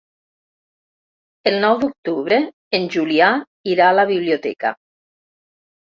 [1.51, 2.41] El nou d'octubre
[2.81, 3.31] en Julià
[3.77, 4.77] irà a la biblioteca.